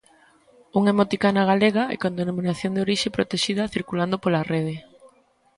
[0.79, 4.75] Unha emoticona galega e con denominación de orixe protexida circulando pola rede.